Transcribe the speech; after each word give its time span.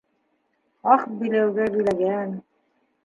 Аҡ 0.95 1.05
биләүгә 1.19 1.67
биләгән 1.77 2.35